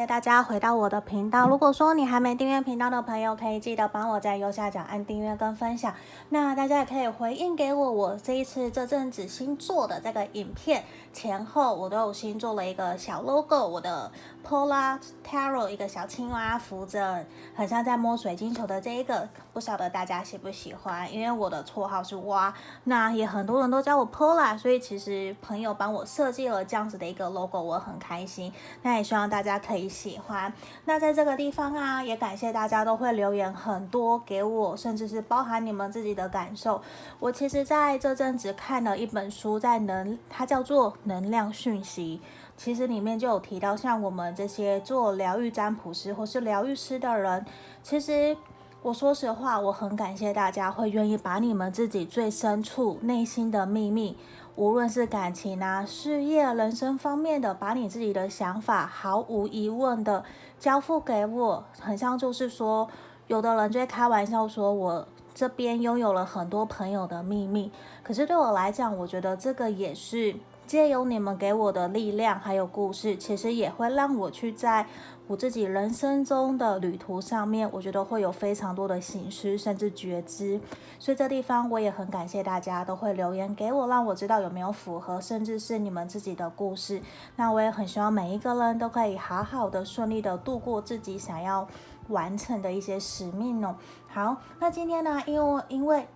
[0.00, 1.46] 谢大家回到我的频道。
[1.46, 5.92] 如果说你还没订阅频道的朋友，可以记得帮我在右下角按订阅跟分享。
[6.30, 14.10] 那大家也可以回应给我，我这一次这阵子新做的这个影片前后，我都有新做了一个小 logo，我的
[14.46, 21.12] Pola Taro 一个小青蛙扶着，很像在摸水晶球的这一个，不晓得大家喜不喜欢？
[21.12, 22.52] 因为我的绰号是蛙，
[22.84, 28.52] 那也很多人都叫我 Pola，所以其实朋友帮我设计了这样子的一个 logo，我很开心。
[28.82, 30.52] 那也希望大家可以喜欢。
[30.84, 36.82] 那在这个地方啊，也感谢大家都会留言很多给我，甚至是包含你们自己的感受。
[37.18, 42.20] 我其实在这阵子看了一本书，在能，它叫做《能量讯息》，
[42.62, 47.46] 其实里面就有提到，像我们这些做疗愈占卜师或是疗愈师的人，
[47.82, 48.36] 其实
[48.82, 54.14] 我说实话，我很感谢大家会愿意把你们自己最深处内心的秘密。
[54.56, 60.22] 无论是感情啊、事业、人生方面的，把你自己的想法毫无疑问的
[60.58, 62.86] 交付给我，很像就是说，
[63.26, 70.36] 有的人就会开玩笑说，我这边拥有了很多朋友的秘密，可是对我来讲，我觉得这个也是
[70.70, 74.86] 借由你们给我的力量，还有故事，其实也会让我去在。
[75.26, 80.60] 我自己人生中的旅途上面，我觉得会有非常多的醒思，甚至觉知，
[81.00, 87.02] 所以这地方我也很感谢大家都会留言给我，让我知道有没有符合，甚至是你们自己的故事。
[87.34, 91.66] 那我也很希望每一个人都可以好好的、顺利的度过自己想要
[92.10, 93.74] 完成的一些使命哦。
[94.06, 96.06] 好，那今天呢，因为因为。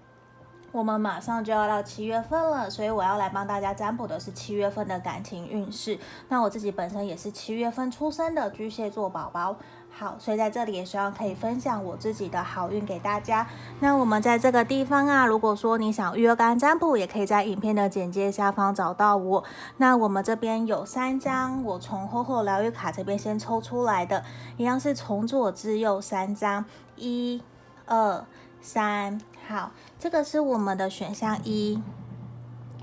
[0.75, 5.97] 我们马上就要到七月份了，所以我要来帮大家占卜的是七月份的感情运势。
[6.28, 9.55] 那我自己本身也是七月份出生的巨蟹座宝宝，
[9.89, 13.47] 好，所以在这里也希望可以分享我自己的好运给大家。
[13.78, 19.45] 那我们在这个地方啊，如果说你想预约干占卜，也可以在影片的简介下方找到我。
[19.77, 24.24] 那我们这边有三张，我从厚厚疗愈卡这边先抽出来的，
[24.57, 26.64] 一样是从左至右三张，
[26.96, 27.40] 一、
[27.86, 28.24] 二、
[28.64, 29.20] 三。
[29.47, 31.83] 好，这个是我们的选项一，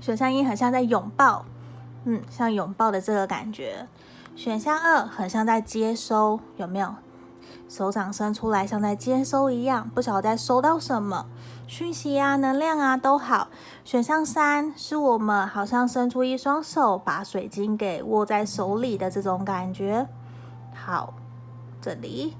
[0.00, 1.44] 选项一很像在拥抱，
[2.04, 3.88] 嗯，像拥抱的这个感觉。
[4.36, 6.94] 选项二很像在接收，有没有？
[7.68, 11.26] 手掌伸出来，像在接收一样，不晓得在收到什么
[11.66, 13.48] 讯息啊、能量啊都好。
[13.84, 20.06] 选项三是我们好像伸出一双手，把水晶给握在手里的这种感觉。
[20.72, 21.14] 好，
[21.80, 22.36] 这里。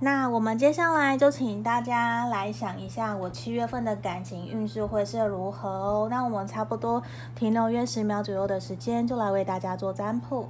[0.00, 6.08] 那我们接下来就请大家来想一下，我七月份的感情运势会是如何哦。
[6.10, 7.02] 那我们差不多
[7.34, 10.48] 停留约十秒左右的时间，就来为大家做占卜。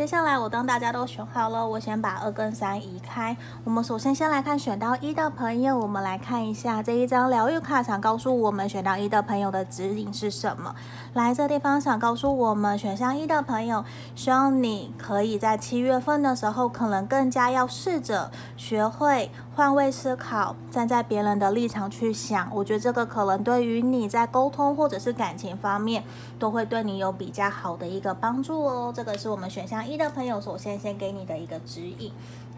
[0.00, 3.36] 接下来我当大家都选好了，我先把二跟三移开。
[3.64, 10.74] 我们首先先来看选到一的朋友，我们来看一下这一张疗愈卡想告诉我们选到一的朋友的指引是什么。
[11.12, 13.84] 来这地方想告诉我们选项一的朋友，
[14.14, 22.48] 希望你可以在七月份的时候，可能更加要试着学会换位思考，站在别人的立场去想。
[22.54, 26.02] 我觉得这个可能对于你在沟通或者是感情方面，
[26.38, 28.90] 都会对你有比较好的一个帮助哦。
[28.96, 29.50] 这个是我们。
[29.50, 32.12] 选项一的朋友，首先先给你的一个指引。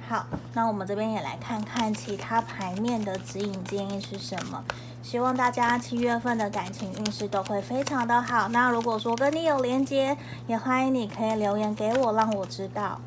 [0.07, 4.63] 好，那我们这边也来看看其他牌面的指引建议是什么。
[5.03, 8.49] 希望大家七月份的感情运势都会非常的好。
[8.49, 13.01] 那如果说跟你有连接，也欢迎你可以留言给我，让我知道。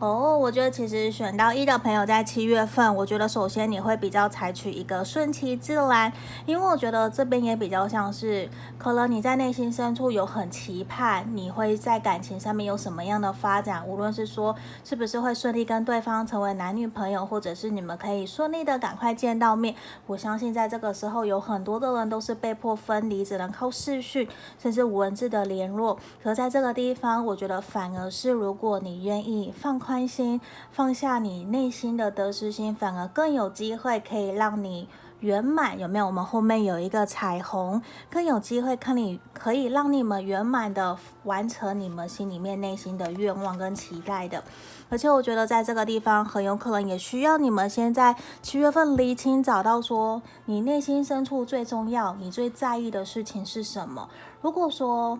[0.00, 6.12] 哦我觉得其实选到一的朋友在七月份，我觉得首先你会比较采取一个顺其自然，
[6.44, 19.74] 因为我觉得这边也比较像是，可能你在内心深处有很期盼，你会在感情上面有什么样的发展，无论是说是不是会顺利跟对方成为男女朋友，或者是你们可以顺利的赶快见到面。
[20.08, 24.28] 我相信在这个时候有很多的人都是被迫分离，只能靠视讯
[24.58, 25.96] 甚至文字的联络。
[26.22, 30.04] 可在这个地方，我觉得反而是如果你愿意放宽。
[30.06, 30.40] 心，
[30.70, 34.86] 放下你内心的得失心，反而更有机会可以让你
[35.20, 35.78] 圆满。
[35.78, 36.06] 有没有？
[36.06, 44.42] 我们后面有一个彩虹，更有机会看你可以让你们圆满的完成你们心里面内心的愿望跟期待的。
[44.90, 54.08] 而且我觉得在这个地方很有可能也需要你们先在七月份厘清，找到说你内心深处最重要、你最在意的事情是什么。
[54.42, 55.18] 如果说，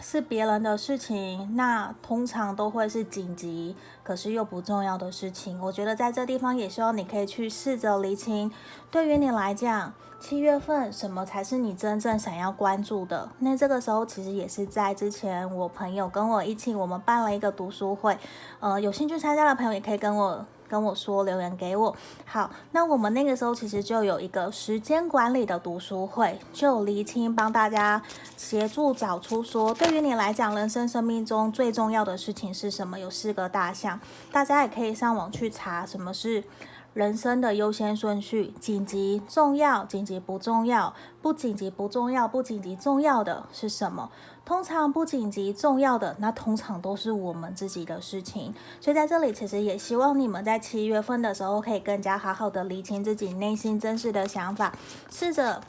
[0.00, 5.60] 是别人的事情，那通常都会是紧急，可是又不重要的事情。
[5.60, 8.50] 我觉得在这地方也希望你可以去试着厘清，
[8.90, 13.28] 对于你来讲，七月份什么才是你真正想要关注的？
[13.40, 18.16] 那这个时候其实也是在之前，我朋友跟我一起，我们办了一个读书会，
[18.60, 20.46] 呃，有兴趣参加的朋友也可以跟我。
[20.68, 21.96] 跟我说，留言给我。
[22.24, 28.00] 好，那我们那个时候其实就有一个时间管理的读书会，就厘清帮大家
[28.36, 32.98] 协助找出说，对于你来讲，人生生命中最重要的事情是什么？
[32.98, 33.98] 有四个大项，
[34.30, 36.44] 大家也可以上网去查什么是。
[36.98, 40.92] 人生的优先顺序：紧急、重要、紧急不重要、
[41.22, 44.10] 不紧急不重要、不紧急重要的是什么？
[44.44, 48.52] 通常不紧急重要的，那通常都是我们自己的事情。
[48.80, 54.74] 所以在这里，其实也希望你们在七月份的时候，可以更加好好的理清自己内心真实的想法，
[55.08, 55.60] 试着。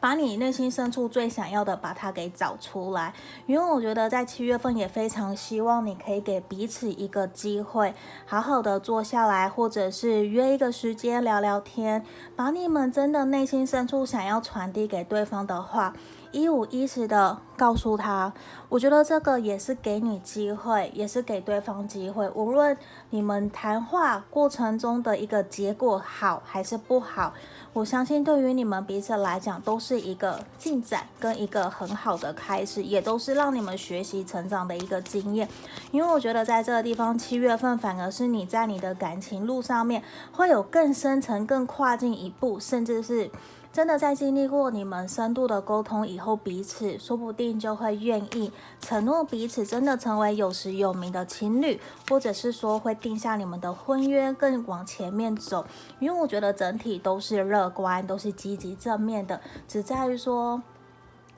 [0.00, 3.14] 把你内心深处最想要的，把它给找出来。
[3.46, 7.94] 因为我觉得在七月份也非常希望你可以给彼此一个机会，
[8.24, 12.04] 好好的坐下来，或者是约一个时间聊聊天，
[12.34, 15.92] 把你们真的内心深处想要传递给对方的话。
[16.32, 18.32] 一五一十的告诉他，
[18.68, 22.30] 我觉得这个也是给你机会，也是给对方机会。
[22.36, 22.78] 无论
[23.10, 27.34] 你们谈话过程中的一个结果好还是不好，
[27.72, 35.48] 我相信对于你们彼此来讲都是一个进展跟一个很好的开始，也都是让你们学习成长的一个经验。
[35.92, 40.02] 因为我觉得在这个地方，七月份反而是你在你的感情路上面
[40.32, 43.30] 会有更深层、更跨进一步，甚至是。
[43.72, 55.64] 真的在经历过你们深度的沟通以后，彼此说不定就会愿意承诺彼此真的成为有实有名的情侣，或者是说会定下你们的婚约，更往前面走。
[56.00, 60.60] 因为我觉得整体都是乐观，都是积极正面的，只在于说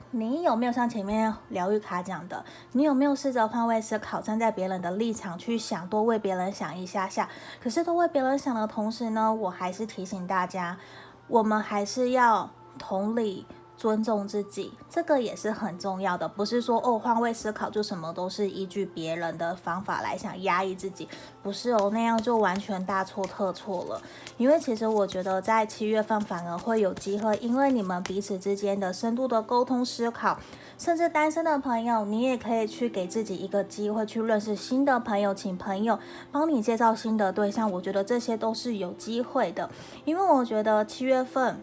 [0.09, 7.29] 你有没有像前面疗愈卡讲的，你有没有试着换位思考，站在别人的立场去想，多为别人想一下下。
[7.61, 10.79] 可是多为别人想的同时呢，我还是提醒大家。
[11.27, 13.45] 我们还是要同理。
[13.75, 16.25] 尊重自己，这个也是很重要的。
[16.25, 21.09] 不是说哦，换位思考就什么都是依据别人的方法来想压抑自己，
[21.41, 24.01] 不是哦，那样就完全大错特错了。
[24.37, 30.39] 因为其实我觉得在七月份反而会有机会，因为你们彼此之间的深度的沟通思考，
[30.83, 35.97] 甚至单身的朋友，你也可以去给自己一个机会去认识新的朋友，请朋友
[36.29, 37.71] 帮你介绍新的对象。
[37.71, 39.69] 我觉得这些都是有机会的，
[40.03, 41.57] 因为我觉得七月份。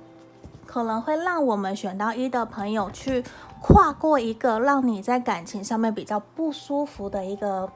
[0.64, 3.24] 可能会让我们选到一的朋友去
[3.60, 7.68] 跨过一个让你在感情上面比较不舒服的一个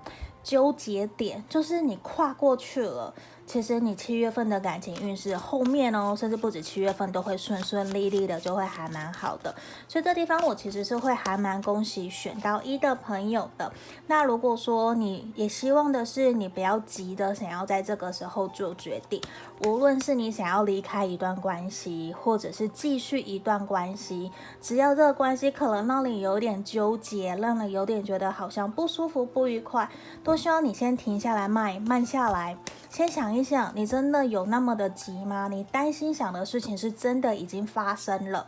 [0.44, 3.12] 纠结点，就是你跨过去了。
[3.46, 9.54] 其实你七月份的感情运势后面哦，甚至不止七月份都会顺顺利利的，就会还蛮好的。
[9.86, 13.72] 所以这地方我其实是会还蛮恭喜选到一的朋友的。
[14.06, 19.20] 那如果说你也希望的是你不要急的想要在这个时候做决定，
[19.64, 29.88] 无论是你想要离开一段关系，或者是继续一段关系，只要这个关系可能让你有点纠结，让你有点觉得好像不舒服、不愉快，
[30.24, 32.56] 都希望你先停下来，慢慢下来。
[32.94, 35.48] 先想一想，你真的有那么的急吗？
[35.50, 38.46] 你担心想的事情是真的已经发生了，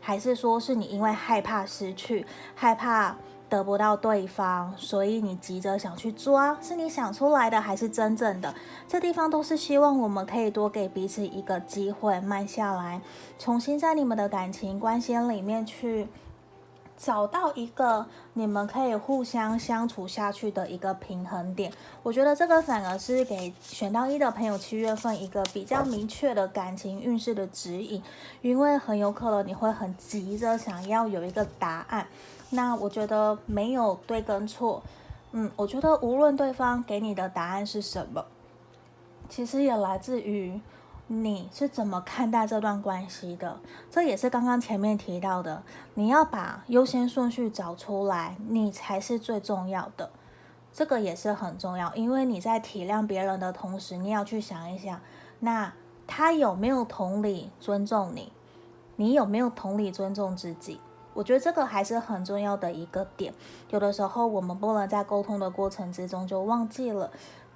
[0.00, 3.16] 还是说是你因为害怕失去，害怕
[3.48, 6.56] 得不到对方，所以你急着想去抓？
[6.62, 8.54] 是你想出来的，还是真正的？
[8.86, 13.00] 这地方都是希望我们可以多给彼此一个机会，慢下来，
[13.40, 16.06] 重新在你们的感情关系里面去。
[17.02, 28.02] 找到一个你们可以互相相处下去的一个平衡点，我觉得这个反而是给选到一的朋友七月份一个比较明确的感情运势的指引，
[28.42, 32.06] 因为很有可能你会很急着想要有一个答案。
[32.50, 34.82] 那我觉得没有对跟错，
[35.32, 38.22] 嗯，我觉得无论对方给你的答案是什么，
[39.30, 40.60] 其实也来自于。
[41.12, 43.58] 你是怎么看待这段关系的？
[43.90, 45.64] 这也是刚刚前面提到的，
[45.94, 50.08] 你要把优先顺序找出来，你才是最重要的。
[50.72, 55.00] 这个也是很重要，因为你在体谅别人的同时，你要去想一想，
[55.40, 55.72] 那
[56.06, 58.30] 他有没有同理尊重你？
[58.94, 60.80] 你有没有同理尊重自己？
[61.12, 63.34] 我觉得这个还是很重要的一个点。
[63.70, 67.10] 有的时候我们不能在沟通的过程之中就忘记了。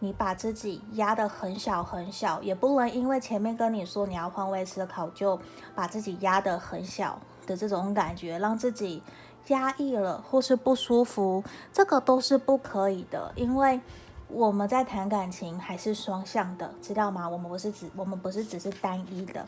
[0.05, 5.41] 你把自己压得很小很小，也不能因为前面跟你说你要换位思考，就
[5.75, 9.03] 把自己压得很小的这种感觉，让自己
[9.49, 11.43] 压抑了或是不舒服，
[11.73, 13.33] 这个都是不可以的。
[13.35, 13.81] 因为
[14.29, 17.27] 我们在谈感情还是双向的，知道吗？
[17.27, 19.47] 我们不是只我们不是只是单一的。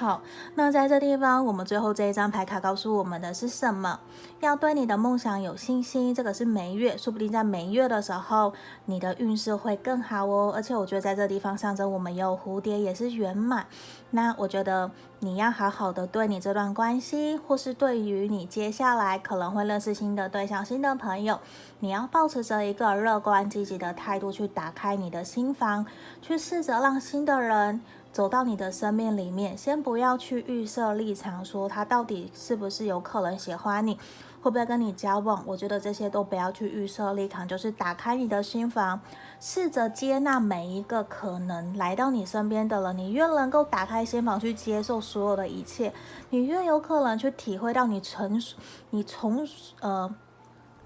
[0.00, 0.22] 好，
[0.54, 4.00] 那在这地方，我们最后这一张牌卡告诉我们的是什么？
[4.40, 6.14] 要对你的梦想有信心。
[6.14, 8.54] 这个是每月，说不定在每月的时候，
[8.86, 10.52] 你的运势会更好哦。
[10.56, 13.66] 而且我觉得在这地方象征我们有蝴蝶，也是圆满。
[14.12, 21.38] 那我觉得你要好好的对你这段关系，或是对于你接下来可能会认识新的对象、新的朋友，
[21.80, 25.84] 你要保持着一个乐观积极的态度去打开你的心房，
[26.22, 27.82] 去试着让新的人。
[28.12, 33.94] 走到你的生命里面，先不要去预设立场，说他到底是不是有可能喜欢你，
[34.42, 35.42] 会不会跟你交往？
[35.46, 39.00] 我觉得这些都不要去预设立场，就是打开你的心房，
[39.38, 42.98] 试着接纳每一个可能来到你身边的人。
[42.98, 45.92] 你越能够打开心房去接受所有的一切，
[46.30, 48.56] 你越有可能去体会到你成熟，
[48.90, 49.46] 你从
[49.80, 50.12] 呃。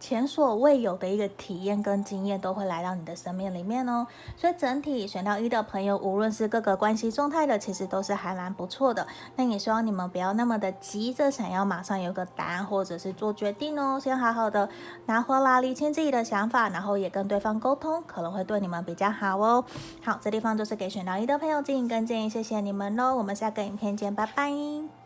[0.04, 4.06] 前所未有的一个体验跟经验都会来到你的生命里面哦，
[4.36, 9.06] 所以整体选到一的朋友，无论是各个关系状态的，其实都是还蛮不错的。
[9.36, 14.68] 那也希望你们不要那么的急着想要马上有个答案或者是做决定哦，先好好的
[15.06, 19.64] 拿回来理清自己的想法，然后也跟对方沟通，可能会对你们比较好哦。
[20.02, 25.03] 好，这地方就是给选到一的朋友建议跟建议，谢谢你们喽，我们下个影片见，拜拜。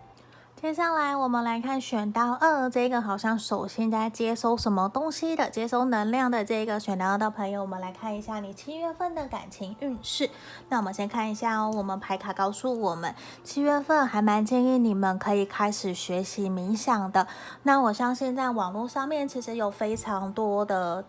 [0.61, 10.29] 接下来我们来看选到二这个，好像首先在接收什么东西的，接收能量的这个选到二的朋友，我们来看一下你七月份的感情运势。
[10.69, 17.29] 那我们先看一下哦，我们牌卡告诉我们，七月份还蛮建议你们可以开始学习冥想的。
[17.63, 21.05] 那我相信在网络上面其实有非常多的。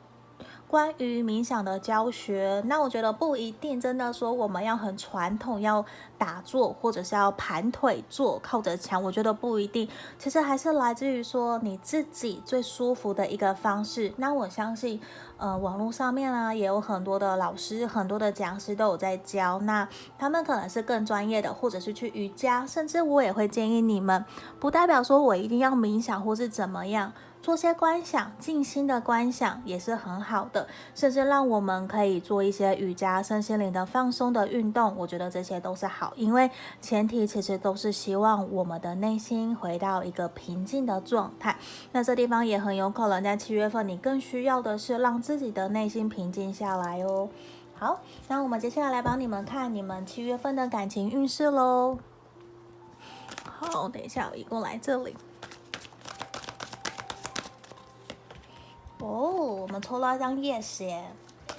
[0.69, 5.83] 关于冥想的教学，那我觉得不一定真的说我们要很传统，要
[6.15, 9.89] 打坐或者是要盘腿坐，靠着墙，我觉得不一定。
[10.19, 14.13] 其实还是来自于说你自己最舒服的一个方式。
[14.17, 15.01] 那我相信，
[15.37, 19.57] 呃，网络上面啊也有很多的老师，很多的讲师都有在教。
[19.61, 24.23] 那他们可能是更专业的，或者是去瑜伽，甚至我也会建议你们，
[24.59, 27.11] 不代表说我一定要冥想或是怎么样。
[27.41, 34.93] 做些观想，静心的观想也是很好的，甚至让我们可以做一些瑜伽、身心灵的放松的运动。
[34.97, 41.57] 我觉得这些都是好，因为前提其实都是希望我们的内心回到一个平静的状态。
[41.93, 47.29] 那这地方也很有可能在七月份，你更需要的是让自己的内心平静下来哦。
[47.73, 51.97] 好，那我们接下来来帮你们看你们七月份的感情运势喽。
[53.45, 55.15] 好，等一下我移过来这里。
[59.01, 61.05] 哦，我们抽到一张 Yes 耶，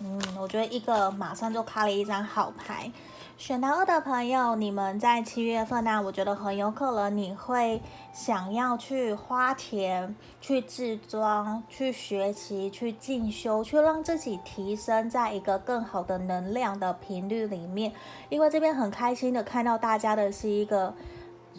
[0.01, 2.93] 嗯，我觉得一个马上就开了一张好牌。
[3.39, 7.81] 选到二的朋友，你们在七月份呢，我觉得很有可能你会
[8.13, 17.95] 想要去花钱、去自装、去学习、去进修、去让自己提升在一个更好的能量的频率里面。
[18.29, 20.95] 因为这边很开心的看到大家的是一个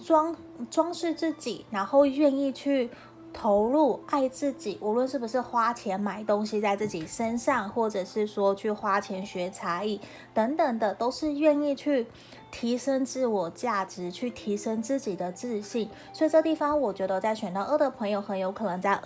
[0.06, 0.36] 装
[0.70, 2.92] 装饰自己，然后愿意去。
[3.34, 10.00] 投入爱自己，无论是不是花钱买东西在自己身上，或者是说去花钱学才艺
[10.34, 12.08] 等等的，都是愿意去
[12.52, 15.90] 提升自我价值，去提升自己的自信。
[16.14, 19.02] 所以这地方，我觉得在选到二的朋友，很有可能在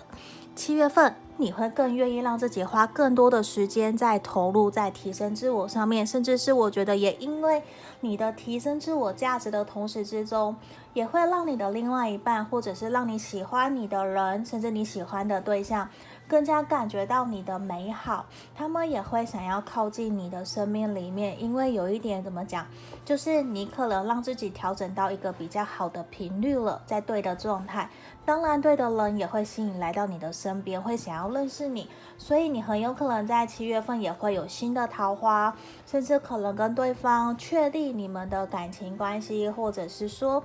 [0.56, 7.62] 七月份，你会更愿意让自己花更多的时间在投入在提升自我上面，甚至是我觉得也因为
[8.00, 10.56] 你的提升自我价值的同时之中。
[10.94, 15.86] 也会让你的另外一半，或者是让你喜欢你的人，甚至你喜欢的对象，
[16.26, 18.24] 更加感觉到你的美好。
[18.54, 22.66] 他们也会想要靠近你的生命里面，因为有一点怎么讲，
[23.04, 27.90] 就是你可能让自己调整到一个比较好的频率了，在对的状态。
[28.26, 31.88] 当然，对的人也会吸引来到你的身边，会想要认识你。
[32.18, 35.56] 所以你很有可能在七月份也会有新的桃花，
[35.86, 40.42] 甚至可能跟对方确立你们的感情关系，或者是说。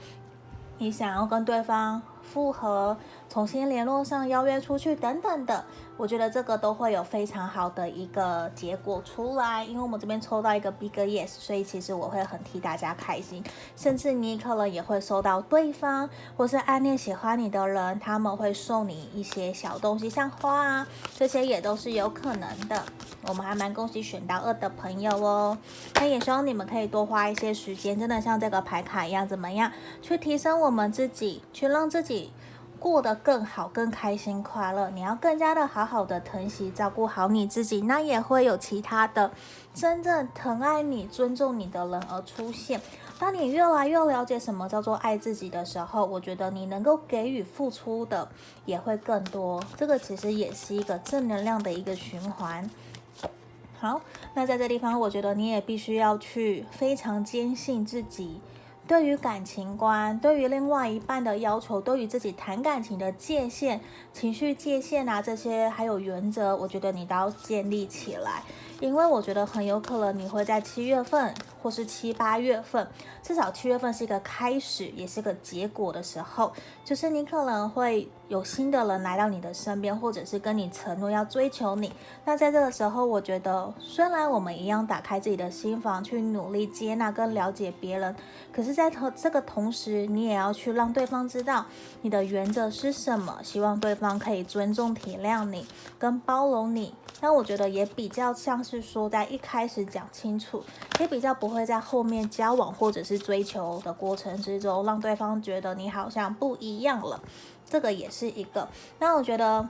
[0.78, 2.96] 你想要跟对方复合，
[3.30, 5.64] 重新联络上，邀约出去等等的，
[5.98, 9.64] 我觉得这个都会有非常好的一个结果出来。
[9.66, 13.44] 因为我们这边抽到一个 Big Yes，所以其实我会很替大家开心。
[13.76, 20.88] 甚至你可能也会收到对方或是暗恋喜欢你的人，他们会送你一些小东西，像花啊，
[21.18, 22.84] 这些也都是有可能的。
[23.28, 25.58] 我们还蛮恭喜选到二的朋友哦。
[25.96, 32.11] 那也希望你们可以多花一些时间，真的像这个牌卡一样，怎么样去提升我们自己，去让自己。
[32.80, 39.32] 过得更好、更开心、快乐，你要更加的好好的疼惜、照顾好你自己，那也会有其他的
[39.72, 42.82] 真正疼爱你、尊重你的人而出现。
[43.20, 48.28] 当你越来越了解什么叫做爱自己的时候，我觉得你能够给予、付出的
[48.66, 49.64] 也会更多。
[49.78, 52.68] 这个其实也是一个正能量的一个循环。
[53.78, 54.02] 好，
[54.34, 58.42] 那在这地方，我觉得你也必须要去非常坚信自己。
[58.88, 63.80] 对于感情观、对于另外一半的要求、对于自己谈感情的界限、
[64.12, 68.44] 情绪界限啊这些，还有原则，我觉得你都要建立起来。
[68.82, 72.86] 因为我觉得很有可能你会在七月份或是七八月份，
[73.22, 76.52] 至少七月份是一个开始，也是个结果的时候，
[76.84, 81.94] 就是你可能会有新的人来到你的身边，或者是跟你承诺要追求你。
[82.26, 88.16] 那在这个时候，我觉得虽然我们一样打开自己的心房，去努力接纳跟了解别人，
[88.52, 91.64] 可是，在同这个同时，你也要去让对方知道
[92.02, 95.68] 你的原则是什么，希望对方可以尊重、体谅你，
[96.00, 96.96] 跟包容你。
[97.24, 100.64] 那我觉得也比较像是说，在一开始讲清楚，
[101.02, 107.22] 也比较不会在后面交往或者是追求的过程之中，让对方觉得你好像不一样了。
[107.70, 108.70] 这个也是一个。
[109.00, 109.68] 那我觉得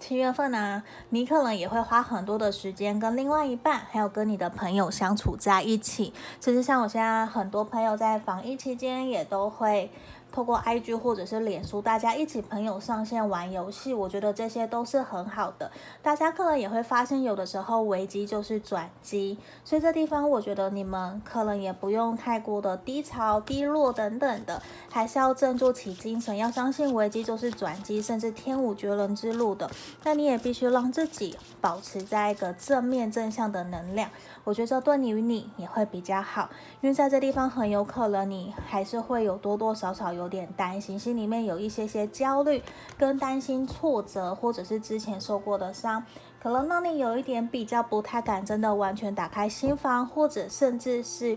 [0.00, 6.14] 七月份呢、你可能也会花很多的时间跟另外一半，还有跟你的朋友相处在一起。
[6.40, 9.90] 其实像我现在很多朋友在防疫期间也都会。
[10.36, 15.72] 透过 IG 或者是脸书，大家一起朋友上线玩游戏，我觉得这些都是很好的。
[16.02, 29.70] 大家可能也会发现，有的时候危机就是转机，所以这地方我觉得你们可能也不用太过的低潮、低落等等的，还是要振作起精神，要相信危机就是转机，甚至天无绝人之路的。
[30.04, 34.10] 那你也必须让自己保持在一个正面正向的能量。
[34.46, 36.48] 我觉得对你你也会比较好，
[36.80, 42.62] 因为在这地方很有可能你还是会有多多少少有点担心，心里面有一些些焦虑
[42.96, 46.04] 跟担心挫折，或者是之前受过的伤，
[46.40, 51.36] 可能让你有一点比较不太敢真的完全打开心房，或者甚至是。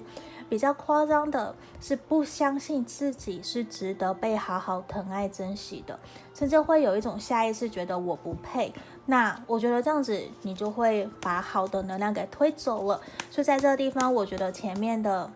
[0.50, 6.00] 比较夸张的是不相信自己是值得被好好疼爱珍惜的，
[6.34, 8.74] 甚至会有一种下意识觉得我不配。
[9.10, 13.01] 那我觉得这样子你就会把好的能量给推走了。
[13.30, 15.30] 所以在这个地方，我觉得前面的。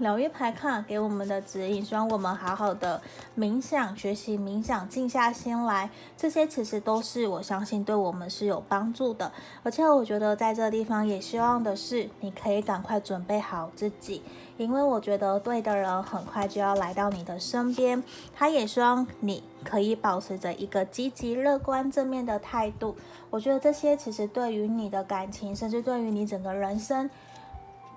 [0.00, 3.02] 疗愈牌卡给我们的指引，希望我们好好的
[3.36, 9.30] 冥想、学习冥想、静下心来，这些其实都是我相信对我们是有帮助的。
[9.62, 14.22] 而且我觉得在这个地方也希望的是，你可以赶快准备好自己，
[14.64, 18.02] 因为我觉得对的人很快就要来到你的身边。
[18.34, 22.94] 他也希望你可以保持着一个积极、乐观、正面的态度。
[23.30, 27.08] 我觉得这些其实对于你的感情，甚至对于你整个人生。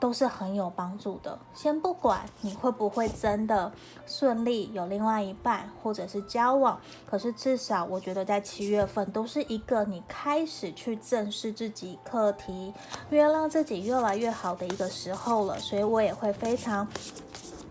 [0.03, 1.39] 都是很有帮助的。
[1.53, 3.71] 先不管你会不会真的
[4.05, 6.77] 顺利有另外一半，或者是交往，
[7.09, 12.73] 可是至少我觉得在七月份都是一个你开始去正视自己课题，
[13.11, 15.57] 越让自己越来越好的一个时候了。
[15.57, 16.85] 所以我也会非常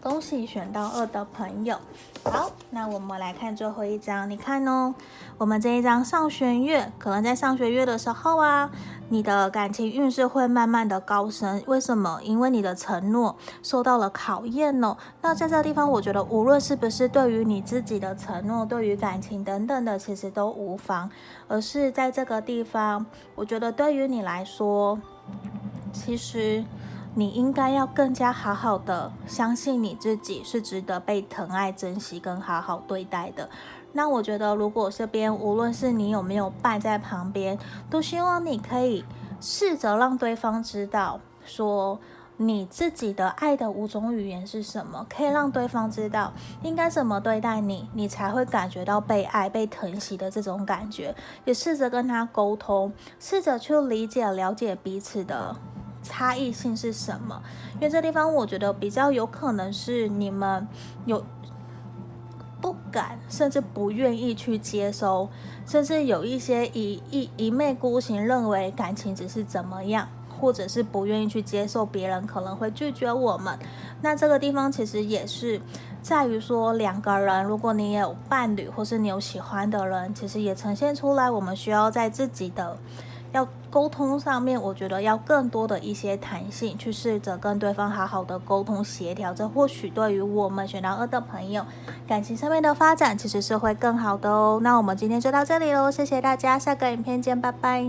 [0.02, 1.78] 恭喜选到二的朋友。
[2.24, 4.28] 好，那我们来看最后一张。
[4.28, 4.92] 你看哦，
[5.38, 8.68] 我们这一张上弦月，可能在上弦月的时候啊，
[9.10, 11.62] 你的感情运势会慢慢的高升。
[11.66, 12.18] 为什么？
[12.24, 14.96] 因为你的承诺受到了考验哦。
[15.20, 21.08] 那在这个地方，我觉得无论是不是对于你自己的承诺，对于感情等等的，其实都无妨。
[21.46, 24.98] 而是在这个地方，我觉得对于你来说，
[25.92, 26.64] 其实。
[27.14, 33.48] 你应该要更加好好的相信你自己是值得被疼爱、珍惜跟好好对待的。
[33.92, 37.58] 那我觉得，如果这边无论是你有没有伴在旁边，
[37.90, 39.04] 都希望你可以
[39.40, 42.00] 试着让对方知道，说
[42.38, 51.14] 你自己的爱的五种语言是什么，可以让对方知道应该怎么对待你，你才会感觉到被爱、被疼惜的这种感觉。
[51.44, 55.54] 也试着跟他沟通，试着去理解、了解彼此的。
[56.02, 57.42] 差异性是什么？
[57.74, 60.66] 因为这地方我觉得比较有可能是你们
[61.04, 61.24] 有
[62.60, 65.28] 不敢，甚至不愿意去接收，
[65.66, 70.08] 甚至有一些一一一昧孤行，认为感情只是怎么样，
[70.40, 73.58] 或者是不愿意去接受别人可能会拒绝我们。
[74.00, 75.60] 那这个地方其实也是
[76.00, 82.76] 在于说，两个人，如果你也有伴侣，或是你有喜欢的人，其实也呈现出来，我们需要在自己的。
[83.32, 91.64] 要沟通上面，我觉得要更多的一些弹性，去试着跟对方好好的沟通协调，这或许对于我们选到二的朋友，
[92.06, 94.60] 感情上面的发展其实是会更好的哦。
[94.62, 97.84] 那我们今天就到这里喽，谢谢大家，下个影片见，拜拜。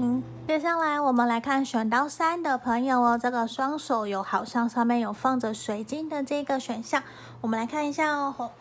[0.48, 7.04] 接下来我们来看选到三的朋友哦，这个双手有好像上面有放着水晶的这个选项，
[7.42, 8.52] 我们来看一下哦。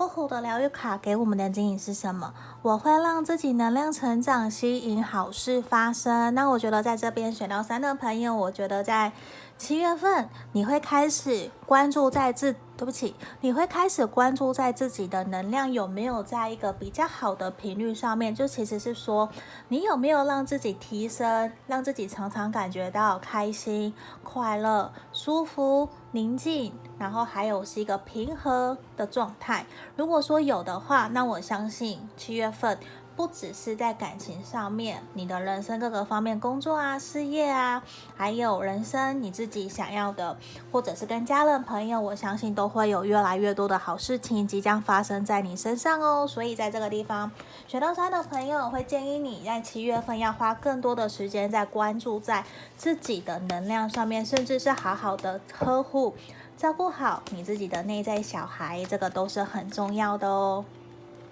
[0.00, 2.32] 厚厚的疗愈卡给我们的指引是什么？
[2.62, 6.34] 我会让自己能量成长，吸引好事发生。
[6.34, 9.12] 那我觉得在这边选到三的朋友，我觉得在
[9.58, 19.28] 七月份你会开始关注在自对不起，你会开始关注在自己的能量有没有在一个比较好的频率上面，就其实是说
[19.68, 23.92] 你有没有让自己提升，让自己常常感觉到开心、
[24.24, 29.66] 快乐、舒服、宁静，然后还有是一个平和的状态。
[29.94, 32.78] 如果说有的话，那我相信七月份。
[33.20, 37.82] 不只是在感情上面，你的人生各个方面，工作啊、事业啊，
[38.16, 40.38] 还有人生你自己想要的，
[40.72, 46.26] 或者是跟家人朋友，我相信都会有越来越多的好事情即将发生在你身上哦。
[46.26, 47.30] 所以在这个地方，
[47.68, 52.42] 选到三的朋友会建议你在七月份要花更多的时间在关注在
[52.78, 56.14] 自己的能量上面，甚至是好好的呵护、
[56.56, 60.64] 照顾好你自己的内在小孩，这个都是很重要的哦。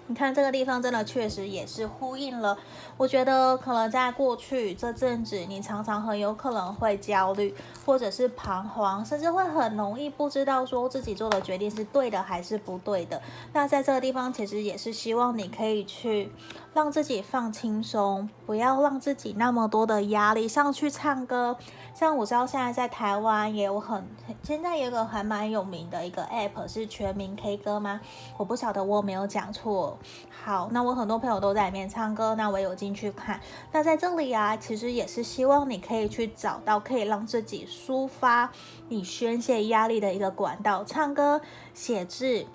[0.09, 2.57] 你看这个地方真的确实也是呼应了。
[2.97, 7.53] 我觉得可能在过去这阵子，你常常很有可能会焦虑，
[7.85, 13.21] 或者是彷徨，甚至会很容易不知道说自己做的决定是对的还是不对的。
[13.53, 16.31] 那在这个地方，其实也是希望你可以去
[16.73, 20.47] 让自己放轻松，不要让自己那么多的压力。
[20.47, 21.57] 上去唱歌，
[21.95, 24.07] 像我知道现在在台湾也有很，
[24.43, 27.99] 现在也有个还蛮有名的一个 app 是全民 K 歌吗？
[28.37, 29.97] 我不晓得我没有讲错。
[30.43, 33.39] 好，那我很多朋友都在里面唱歌，那我有进去看。
[33.71, 38.51] 那在这里啊，其实也是希望你可以去找到可以让自己抒发
[38.87, 41.41] 你宣泄压力的一个管道，唱歌、
[41.73, 42.45] 写字。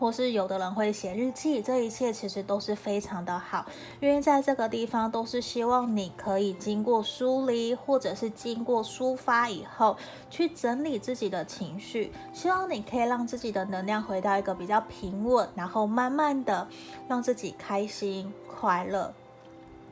[0.00, 3.66] 或是有的人会写日记，这一切其实都是非常的好，
[4.00, 9.94] 因为在这个地方都是希望你可以经过梳理，或者是经过抒发以后，
[10.30, 16.66] 去整理自己的情绪，希望你可以让自己的能量回到一个比较平稳，然后慢慢的
[17.06, 19.12] 让自己开心快乐。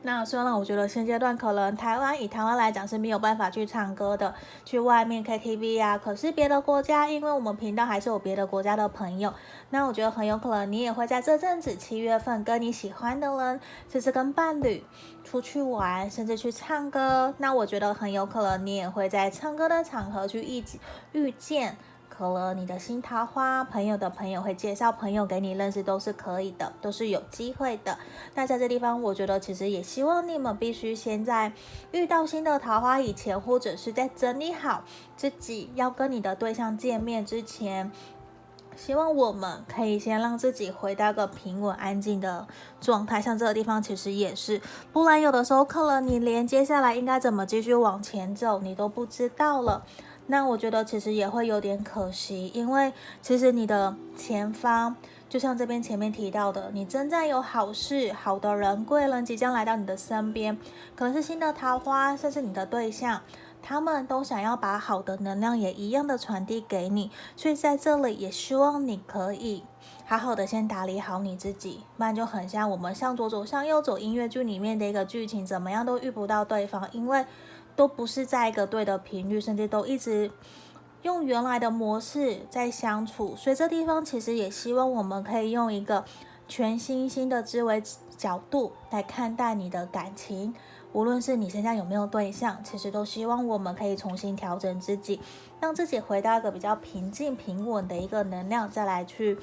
[0.01, 4.33] 那虽然我觉得现阶段可能台湾以台湾来讲是没有办法去唱歌的，
[4.63, 9.33] 去外面 KTV 啊，可是别的国家，因为我们频道还是有别的国家的朋友，
[9.71, 13.59] 那我觉得很有可能你也会在这阵子七月份跟你喜欢的人，
[13.91, 14.83] 甚至跟伴侣
[15.25, 17.33] 出去玩，甚至去唱歌。
[17.37, 20.63] 那我觉得很有可能你也会在唱歌的场合去遇
[21.11, 21.77] 遇见。
[22.19, 27.97] 可能你的新桃花，朋友的朋友会介绍朋友给你认识，都是可以的，都是有机会的。
[28.35, 31.53] 那在这地方，我觉得其实也希望你们必须先在
[31.93, 34.83] 遇到新的桃花以前，或者是在整理好
[35.15, 37.89] 自己要跟你的对象见面之前，
[38.75, 42.45] 希望我们可以先让自己回到个平稳安静的
[42.81, 43.21] 状态。
[43.21, 49.85] 像这个地方其实也是，不然有的时候可能你连接下来应该怎么继续往前走，你都不知道了。
[50.31, 54.95] 那我觉得其实也会有点可惜，因为其实你的前方，
[55.27, 60.55] 就像这边前面提到的，你正在有好事、好的人、贵人即将来到你的身边，
[60.95, 63.21] 可能是新的桃花，甚至你的对象，
[63.63, 69.63] 他们都想要把好的能量也一样的传递给你，所以在这里也希望你可以
[70.05, 77.25] 好好的先打理好你自己，不然就很像我们向左走、向右走音乐剧里面的一个剧情，怎么样都遇不到对方，因为。
[77.79, 80.29] 都不是在一个对的频率，甚至都一直
[81.03, 86.03] 用原来的模式在相处，所以这地方其实也希望我们可以用一个
[86.45, 87.81] 全新新的思维
[88.17, 90.53] 角度来看待你的感情，
[90.91, 95.21] 无论是你现在有没有对象，其实都希望我们可以重新调整自己，
[95.61, 99.37] 让自己回到一个比较平静平稳的一个能量，再来去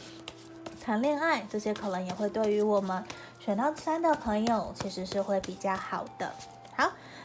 [0.85, 3.03] 谈恋爱，这些可能也会对于我们
[3.41, 6.31] 选到三的朋友，其实是会比较好的。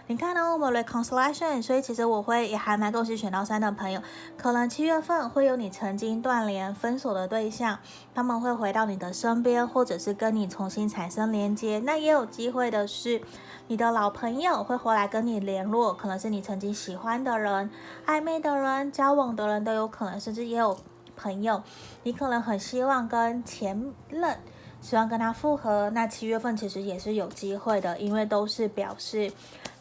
[0.07, 4.01] 你看呢我们 reconciliation，所以其实我会也还蛮恭喜选到三的朋友，
[4.37, 7.79] 可能七月份会有你曾经断联分手的对象，
[8.13, 11.79] 他们会回到你的身边，或者是跟你重新产生连接。
[11.85, 13.21] 那也有机会的是，
[13.67, 17.69] 你的老朋友会回来跟你联络，可能是你曾经喜欢的人、
[18.05, 20.77] 暧昧的人、交往的人都有可能，甚至也有
[21.15, 21.63] 朋友，
[22.03, 24.37] 你可能很希望跟前任，
[24.81, 25.89] 希望跟他复合。
[25.91, 29.31] 那七月份其实也是有机会的，因为都是表示。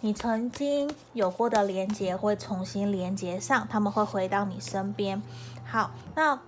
[0.02, 5.22] 你曾经有过的连接会重新连接上，他们会回到你身边。
[5.64, 6.40] 好，那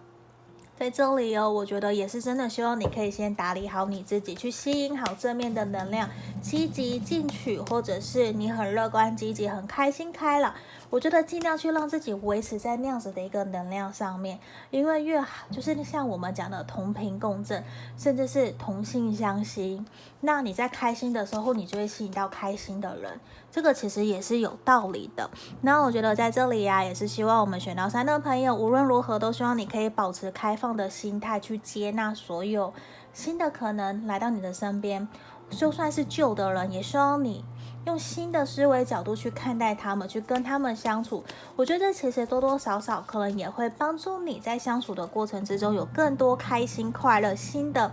[0.79, 6.09] 在这里哦，我觉得也是真的希望你可以先打理好你自己，去吸引好正面的能量，
[6.41, 10.55] 积极进取，或者是你很乐观积极、很开心开朗。
[10.93, 17.65] 我觉得尽量去让自己维持在那样子的一个能量上面，因为越好，就是像我们讲的同频共振，
[17.97, 19.83] 甚至是同性相吸。
[20.21, 23.19] 那你在开心的时候，你就会吸引到开心的人，
[23.51, 25.31] 这个其实也是有道理的。
[25.63, 32.75] 那我觉得在这里呀，也是希望我们选到三的朋友，无论如何都希望你可以保持开放的心态，去接纳所有
[33.15, 35.09] 新的可能来到你的身边，
[35.49, 37.43] 就算是旧的人，也希望你。
[37.87, 41.25] 用新的思维角度去看待他们，去跟他们相处。
[41.57, 47.93] 我觉得其实多多少少可能也会帮助你在相处的过程之中有更多开心、快乐、新的，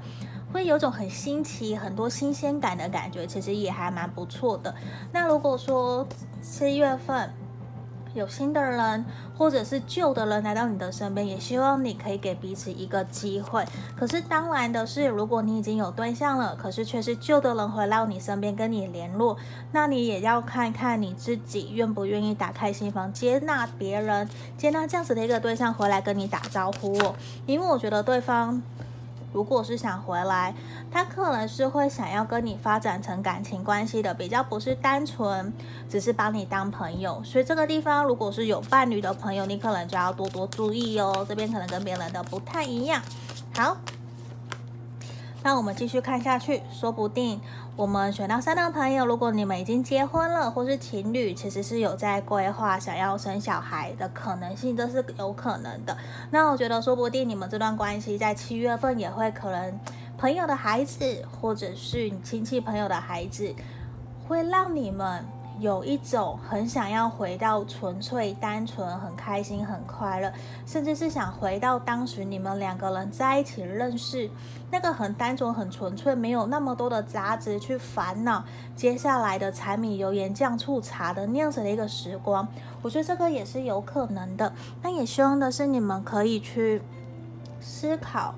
[0.53, 4.73] 会有种很新奇、很多新鲜感的感觉，其实也还蛮不错的。
[5.11, 6.07] 那如果说
[6.41, 7.31] 七月份，
[8.13, 9.05] 有新的人，
[9.37, 13.63] 或者是旧的人来到你的身边，也希望你可以给彼此一个机会。
[13.95, 19.37] 可是当然的是，如果你已经有对象了，可是却是旧的人回到你身边跟你联络，
[19.71, 26.97] 那你也要看看你自己愿不愿意打开心房，接纳别人，接纳这样子的一个对象回来跟你打招呼。
[27.45, 28.61] 因为我觉得对方。
[29.31, 30.53] 如果是想回来，
[30.91, 35.53] 他可能是会想要跟你发展成感情关系的，比较不是单纯
[35.89, 37.21] 只是把你当朋友。
[37.23, 41.25] 所以这个地方，如果是有伴侣的朋友，你可能就要多多注意哦。
[41.27, 43.01] 这边可能跟别人的不太一样。
[43.55, 43.77] 好。
[45.49, 47.41] 那我们继续看下去，说不定
[47.75, 55.97] 我们选到三的朋友，如果你们已经结婚了，或是情侣，其实是有在规划想要生小孩的可能性，这是有可能的。
[56.29, 59.79] 那我觉得，说不定你们这段关系在七月份也会可能，
[60.19, 63.55] 朋友的孩子，或者是你亲戚朋友的孩子，
[64.27, 65.25] 会让你们。
[65.59, 70.31] 有一种很想要回到纯粹、单纯、很开心、很快乐，
[70.65, 74.29] 甚至是想回到当时你们两个人在一起认识
[74.71, 78.43] 那个很单纯、很纯粹，没有那么多的杂质去烦恼
[78.75, 82.47] 接下来的柴米油盐酱醋茶的那样子的一个时光。
[82.81, 84.53] 我觉得这个也是有可能的。
[84.81, 86.81] 那也希望的是你们可以去
[87.59, 88.33] 思考，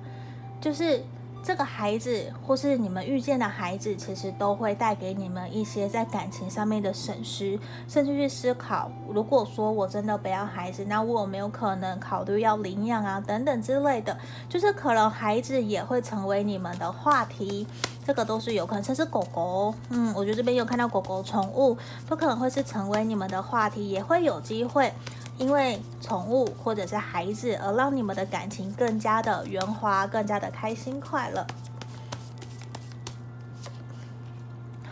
[0.60, 1.04] 就是。
[1.42, 8.88] 这个孩子，或是你们遇见的孩子，其实都会带给你们一些在感情上面的损失，甚至去思考。
[9.08, 13.20] 如果说我真的不要孩子，那我有没有可能考虑要领养啊？
[13.20, 14.16] 等等之类的，
[14.48, 17.66] 就是可能孩子也会成为你们的话题。
[18.04, 21.76] 这个都是有可能，甚至狗狗，嗯，我觉得这边有看到狗狗宠物，
[22.08, 24.92] 都可能会是成为你们的话题，也会有机会。
[25.38, 31.46] 因为宠物或者是孩子，而让你们的感情更加的圆滑，更加的开心快乐。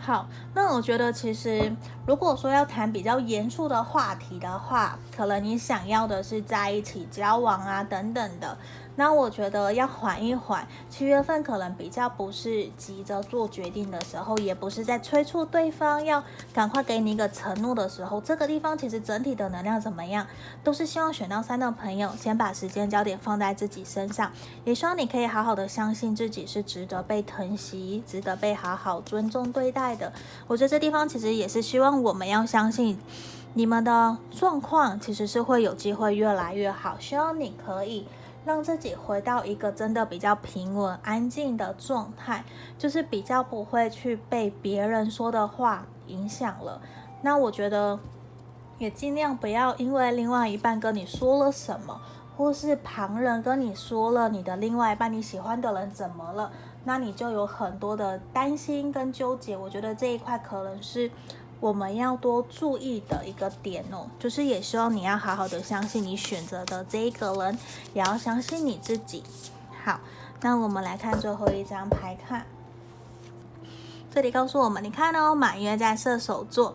[0.01, 1.71] 好，那我觉得其实
[2.05, 8.57] 如果说要谈比较严肃的话题的话，可能你想要的是在一起交往啊等等的。
[8.97, 16.21] 那我觉得要缓一缓，七月份可能比较不是急着做决定的时候，也不是在催促对方要
[16.53, 18.19] 赶快给你一个承诺的时候。
[18.19, 20.27] 这个地方其实整体的能量怎么样，
[20.61, 24.29] 都是希望选到三的朋友先把时间焦点放在自己身上，
[24.65, 30.11] 也希望你可以好好的相信自己是值得被疼惜、值得被好好尊重对待的。
[30.51, 32.99] 我觉得这地方其实也是希望我们要相信
[33.53, 38.05] 你们的状况其实是会有机会越来越好，希望你可以。
[38.43, 42.43] 让自己回到一个真的比较平稳、安静的状态，
[42.77, 46.81] 就是比较不会去被别人说的话影响了。
[47.21, 47.97] 那我觉得
[48.77, 52.01] 也尽量不要因为另外一半跟你说了什么，
[52.35, 56.51] 或是旁人跟你说了你的另外一半你喜欢的人怎么了，
[56.83, 59.55] 那你就有很多的担心跟纠结。
[59.57, 61.11] 我觉得这一块可能是。
[61.59, 67.55] 我们要多注意的一个点哦，就是也希望你要好好的相信你选择的这一个人，
[67.93, 69.23] 也要相信你自己。
[69.85, 69.99] 好，
[70.41, 72.43] 那我们来看最后一张牌卡，
[74.09, 76.73] 这里告诉我们，你看哦，满月在射手座。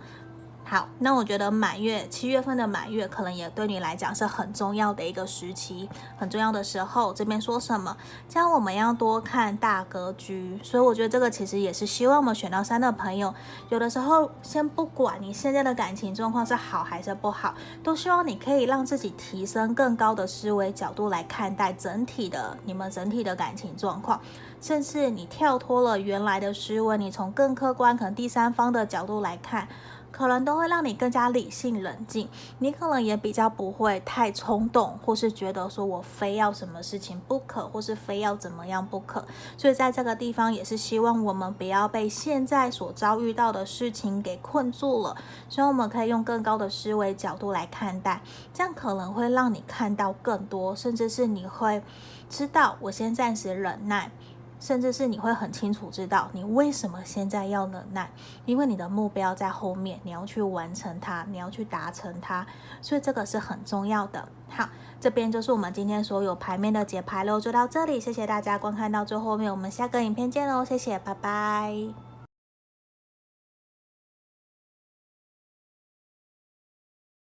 [0.69, 7.15] 好，那我觉得满月七月份的满月可能也对你来讲是很重要的一个时期，很重要的时候。
[7.15, 7.97] 这边说什么？
[8.29, 10.59] 叫我们要多看大格局。
[10.65, 13.33] 所以我觉得这个其实也是希望我们选到三的朋友，
[13.69, 24.21] 有的时候先不管你现在的感情状况是好还是不好，都希望你可以让自己提升更高的思维角度来看待整体的你们整体的感情状况，
[24.61, 29.69] 甚至你跳脱了原来的思维，你从更客观可能第三方的角度来看。
[30.17, 32.27] 可能都会让你更加理性冷静，
[32.61, 39.23] 你可能也比较不会太冲动，或是觉得说我非要什么事情不可，或是非要怎么样不可。
[39.59, 45.15] 所以在这个地方也是希望我们不要被现在所遭遇到的事情给困住了，
[45.51, 48.23] 所以我们可以用更高的思维角度来看待，
[48.55, 51.83] 这样可能会让你看到更多，甚至是你会
[52.31, 54.11] 知道我先暂时忍耐。
[54.59, 58.11] 甚至是你会很清楚知道你为什么现在要忍耐，
[58.45, 62.47] 因为你的目标在后面，你要去完成它，你要去达成它，
[62.81, 64.29] 所以这个是很重要的。
[64.49, 64.69] 好，
[65.01, 72.06] 这边就是我们今天所有牌面的解牌喽，就到这里，谢谢大家观看到最后面，我们下个影片见喽，谢谢，拜拜。